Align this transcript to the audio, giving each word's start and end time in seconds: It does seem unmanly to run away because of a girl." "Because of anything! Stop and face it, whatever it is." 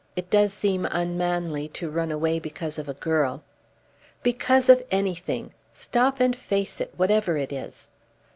It 0.15 0.31
does 0.31 0.51
seem 0.51 0.87
unmanly 0.89 1.67
to 1.73 1.87
run 1.91 2.11
away 2.11 2.39
because 2.39 2.79
of 2.79 2.89
a 2.89 2.95
girl." 2.95 3.43
"Because 4.23 4.67
of 4.67 4.83
anything! 4.89 5.53
Stop 5.75 6.19
and 6.19 6.35
face 6.35 6.81
it, 6.81 6.91
whatever 6.97 7.37
it 7.37 7.53
is." 7.53 7.91